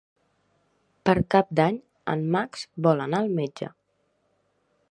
Per 1.09 1.13
Cap 1.35 1.51
d'Any 1.59 1.77
en 2.13 2.25
Max 2.37 2.63
vol 2.87 3.05
anar 3.07 3.21
al 3.25 3.29
metge. 3.41 3.69